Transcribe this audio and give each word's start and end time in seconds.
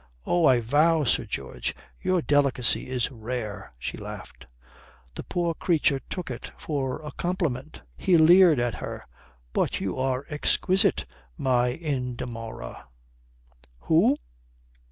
"Oh, 0.25 0.47
I 0.47 0.61
vow, 0.61 1.03
Sir 1.03 1.25
George, 1.25 1.75
your 2.01 2.23
delicacy 2.23 2.89
is 2.89 3.11
rare," 3.11 3.71
she 3.77 3.97
laughed. 3.99 4.47
The 5.13 5.21
poor 5.21 5.53
creature 5.53 5.99
took 6.09 6.31
it 6.31 6.49
for 6.57 7.03
a 7.03 7.11
compliment. 7.11 7.83
He 7.97 8.17
leered 8.17 8.59
at 8.59 8.73
her: 8.81 9.03
"But 9.53 9.79
you 9.79 9.99
are 9.99 10.25
exquisite, 10.27 11.05
my 11.37 11.77
Indamora." 11.79 12.85
"Who?" 13.81 14.17